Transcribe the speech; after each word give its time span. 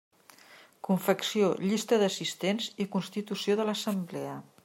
Confecció 0.87 1.51
llista 1.65 2.01
d'assistents 2.05 2.71
i 2.85 2.89
constitució 2.97 3.61
de 3.63 3.71
l'assemblea. 3.71 4.35